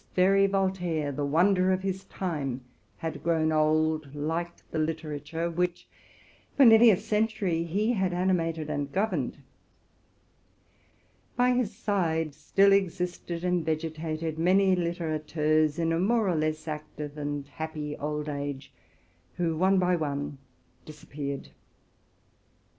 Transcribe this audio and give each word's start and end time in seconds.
very 0.15 0.47
Voltaire, 0.47 1.11
the 1.11 1.23
wonder 1.23 1.71
of 1.71 1.83
his 1.83 2.05
time, 2.05 2.61
had 2.97 3.13
evown 3.17 3.51
old, 3.53 4.15
like 4.15 4.67
the 4.71 4.79
literature 4.79 5.47
which 5.47 5.87
for 6.57 6.65
nearly 6.65 6.89
a 6.89 6.97
century 6.97 7.61
he 7.65 7.93
had 7.93 8.11
animated 8.11 8.67
and 8.67 8.91
governed. 8.91 9.37
By 11.35 11.51
his 11.53 11.75
side 11.77 12.33
still 12.33 12.73
existed 12.73 13.43
and 13.43 13.63
vegetated 13.63 14.39
many 14.39 14.75
littérateurs, 14.75 15.77
in 15.77 15.91
a 15.91 15.99
more 15.99 16.27
or 16.27 16.35
less 16.35 16.67
active 16.67 17.15
and 17.15 17.47
happy 17.47 17.95
old 17.95 18.27
age, 18.27 18.73
who 19.37 19.55
one 19.55 19.77
by 19.77 19.95
one 19.95 20.39
disappeared. 20.83 21.49